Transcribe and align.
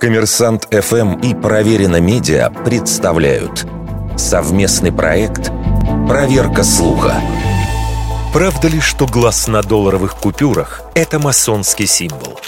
Коммерсант 0.00 0.68
ФМ 0.70 1.20
и 1.20 1.34
Проверено 1.34 2.00
Медиа 2.00 2.50
представляют 2.50 3.66
совместный 4.16 4.92
проект 4.92 5.50
«Проверка 6.08 6.62
слуха». 6.62 7.20
Правда 8.32 8.68
ли, 8.68 8.80
что 8.80 9.06
глаз 9.06 9.48
на 9.48 9.62
долларовых 9.62 10.14
купюрах– 10.14 10.82
это 10.94 11.18
масонский 11.18 11.86
символ? 11.86 12.38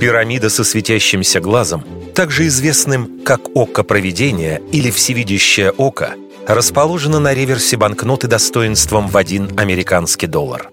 Пирамида 0.00 0.50
со 0.50 0.64
светящимся 0.64 1.40
глазом, 1.40 1.84
также 2.14 2.46
известным 2.46 3.20
как 3.24 3.40
«Око 3.56 3.82
провидения» 3.82 4.62
или 4.70 4.90
«Всевидящее 4.90 5.72
око», 5.72 6.14
расположена 6.46 7.18
на 7.18 7.34
реверсе 7.34 7.76
банкноты 7.76 8.28
достоинством 8.28 9.08
в 9.08 9.16
один 9.16 9.58
американский 9.58 10.26
доллар. 10.26 10.70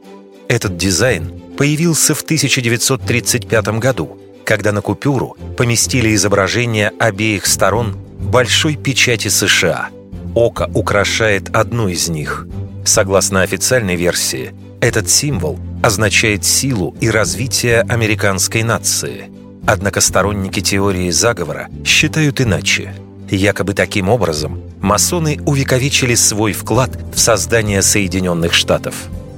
Этот 0.47 0.77
дизайн 0.77 1.41
появился 1.57 2.13
в 2.13 2.21
1935 2.21 3.79
году, 3.79 4.19
когда 4.51 4.73
на 4.73 4.81
купюру 4.81 5.37
поместили 5.55 6.13
изображение 6.13 6.91
обеих 6.99 7.45
сторон 7.45 7.95
большой 8.19 8.75
печати 8.75 9.29
США. 9.29 9.87
Око 10.35 10.69
украшает 10.73 11.55
одну 11.55 11.87
из 11.87 12.09
них. 12.09 12.45
Согласно 12.83 13.43
официальной 13.43 13.95
версии, 13.95 14.53
этот 14.81 15.09
символ 15.09 15.57
означает 15.81 16.43
силу 16.43 16.93
и 16.99 17.09
развитие 17.09 17.79
американской 17.83 18.63
нации. 18.63 19.31
Однако 19.65 20.01
сторонники 20.01 20.59
теории 20.59 21.11
заговора 21.11 21.69
считают 21.85 22.41
иначе. 22.41 22.93
Якобы 23.29 23.73
таким 23.73 24.09
образом 24.09 24.61
масоны 24.81 25.39
увековечили 25.45 26.15
свой 26.15 26.51
вклад 26.51 26.91
в 27.15 27.19
создание 27.21 27.81
Соединенных 27.81 28.53
Штатов. 28.53 28.95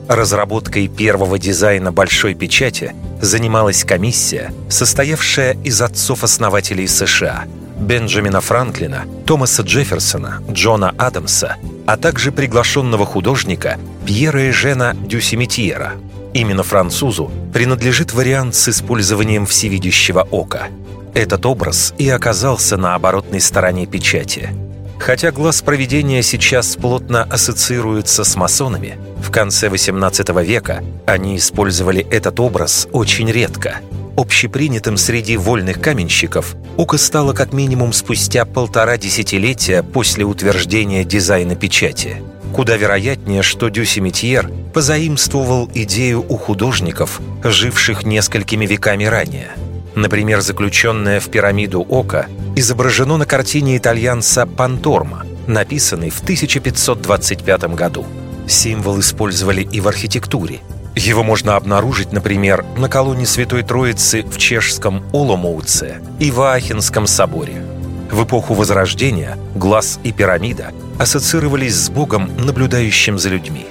Разработкой 0.08 0.88
первого 0.88 1.40
дизайна 1.40 1.92
большой 1.92 2.34
печати 2.34 2.94
занималась 3.22 3.86
комиссия, 3.86 4.54
состоявшая 4.70 5.58
из 5.64 5.82
отцов-основателей 5.82 6.88
США– 6.88 7.46
Бенджамина 7.80 8.40
Франклина, 8.40 9.06
Томаса 9.26 9.64
Джефферсона, 9.64 10.42
Джона 10.50 10.94
Адамса, 10.98 11.58
а 11.86 11.98
также 11.98 12.32
приглашенного 12.32 13.06
художника 13.06 13.78
Пьера 14.06 14.50
Эжена 14.50 14.94
Дюсимитьера. 14.94 15.94
Именно 16.34 16.64
французу 16.64 17.32
принадлежит 17.54 18.14
вариант 18.14 18.56
с 18.56 18.70
использованием 18.70 19.46
всевидящего 19.46 20.28
ока. 20.32 20.68
Этот 21.14 21.46
образ 21.46 21.94
и 21.98 22.10
оказался 22.10 22.78
на 22.78 22.96
оборотной 22.96 23.42
стороне 23.42 23.86
печати– 23.86 24.50
Хотя 25.04 25.34
глаз 25.34 25.62
проведения 25.62 26.24
сейчас 26.24 26.78
плотно 26.78 27.24
ассоциируется 27.24 28.24
с 28.24 28.38
масонами, 28.38 28.98
в 29.18 29.32
конце 29.32 29.68
XVIII 29.68 30.46
века 30.46 30.82
они 31.06 31.36
использовали 31.36 32.08
этот 32.10 32.40
образ 32.40 32.88
очень 32.94 33.30
редко. 33.30 33.82
Общепринятым 34.16 34.96
среди 34.96 35.36
вольных 35.36 35.82
каменщиков 35.82 36.56
око 36.78 36.98
стало 36.98 37.34
как 37.34 37.52
минимум 37.52 37.92
спустя 37.92 38.46
полтора 38.46 38.96
десятилетия 38.98 39.84
после 39.84 40.24
утверждения 40.24 41.04
дизайна 41.04 41.58
печати. 41.58 42.24
Куда 42.56 42.78
вероятнее, 42.78 43.42
что 43.42 43.68
Дюсимитьер 43.68 44.50
позаимствовал 44.74 45.70
идею 45.74 46.26
у 46.30 46.38
художников, 46.38 47.20
живших 47.44 48.06
несколькими 48.06 48.66
веками 48.66 49.04
ранее– 49.04 49.52
Например, 49.96 50.42
заключенное 50.42 51.20
в 51.20 51.30
пирамиду 51.30 51.82
ока 51.82 52.28
изображено 52.56 53.18
на 53.18 53.26
картине 53.26 53.78
итальянца 53.78 54.46
Панторма, 54.46 55.26
написанной 55.48 56.10
в 56.10 56.22
1525 56.22 57.76
году. 57.76 58.06
Символ 58.48 59.00
использовали 59.00 59.62
и 59.62 59.80
в 59.82 59.88
архитектуре. 59.88 60.60
Его 60.96 61.24
можно 61.24 61.56
обнаружить, 61.56 62.12
например, 62.12 62.66
на 62.78 62.90
колонне 62.90 63.26
Святой 63.26 63.64
Троицы 63.64 64.24
в 64.24 64.38
чешском 64.38 65.04
Оломоуце 65.12 66.02
и 66.20 66.30
в 66.32 66.42
Аахенском 66.42 67.08
соборе. 67.08 67.64
В 68.12 68.24
эпоху 68.26 68.54
Возрождения 68.54 69.38
глаз 69.56 70.00
и 70.04 70.12
пирамида 70.12 70.72
ассоциировались 71.00 71.76
с 71.76 71.90
Богом, 71.90 72.30
наблюдающим 72.38 73.18
за 73.18 73.30
людьми. 73.30 73.66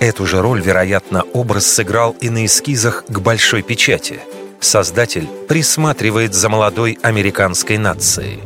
Эту 0.00 0.26
же 0.26 0.40
роль, 0.40 0.62
вероятно, 0.62 1.22
образ 1.34 1.66
сыграл 1.66 2.16
и 2.20 2.30
на 2.30 2.46
эскизах 2.46 3.04
к 3.06 3.18
Большой 3.18 3.62
Печати– 3.62 4.20
Создатель 4.62 5.28
присматривает 5.48 6.34
за 6.34 6.48
молодой 6.48 6.96
американской 7.02 7.78
нацией. 7.78 8.38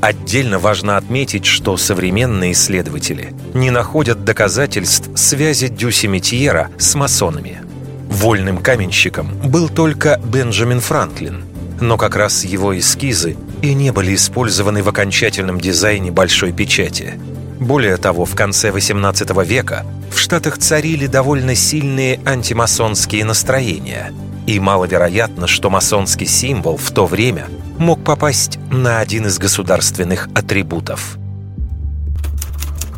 Отдельно 0.00 0.58
важно 0.58 0.96
отметить, 0.96 1.44
что 1.44 1.76
современные 1.76 2.52
исследователи 2.52 3.34
не 3.52 3.70
находят 3.70 4.24
доказательств 4.24 5.10
связи 5.14 5.68
Дюсимитьера 5.68 6.70
с 6.78 6.94
масонами. 6.94 7.60
Вольным 8.08 8.58
каменщиком 8.58 9.28
был 9.44 9.68
только 9.68 10.18
Бенджамин 10.24 10.80
Франклин, 10.80 11.44
но 11.82 11.98
как 11.98 12.16
раз 12.16 12.46
его 12.46 12.76
эскизы 12.76 13.36
и 13.60 13.74
не 13.74 13.92
были 13.92 14.14
использованы 14.14 14.82
в 14.82 14.88
окончательном 14.88 15.60
дизайне 15.60 16.10
большой 16.10 16.52
печати. 16.52 17.20
Более 17.60 17.98
того, 17.98 18.24
в 18.24 18.34
конце 18.34 18.70
XVIII 18.70 19.44
века 19.44 19.84
в 20.10 20.18
Штатах 20.18 20.56
царили 20.56 21.06
довольно 21.06 21.54
сильные 21.54 22.20
антимасонские 22.24 23.26
настроения– 23.26 24.14
и 24.48 24.58
маловероятно, 24.60 25.46
что 25.46 25.68
масонский 25.68 26.26
символ 26.26 26.78
в 26.78 26.90
то 26.90 27.04
время 27.04 27.48
мог 27.78 28.02
попасть 28.02 28.58
на 28.70 28.98
один 28.98 29.26
из 29.26 29.38
государственных 29.38 30.30
атрибутов. 30.34 31.18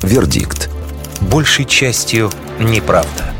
Вердикт. 0.01 0.71
Большей 1.21 1.65
частью 1.65 2.31
неправда. 2.61 3.35